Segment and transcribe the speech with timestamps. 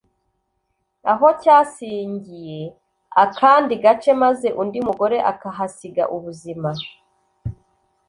[1.11, 2.61] aho cyasingiye
[3.23, 6.69] akandi gace maze undi mugore akahasiga ubuzima